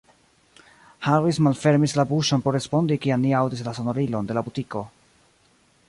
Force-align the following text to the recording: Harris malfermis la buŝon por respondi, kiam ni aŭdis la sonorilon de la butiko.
Harris 1.09 1.39
malfermis 1.47 1.93
la 1.99 2.05
buŝon 2.13 2.43
por 2.47 2.57
respondi, 2.59 2.99
kiam 3.05 3.23
ni 3.27 3.35
aŭdis 3.43 3.63
la 3.69 3.75
sonorilon 3.81 4.31
de 4.33 4.39
la 4.41 4.45
butiko. 4.49 4.83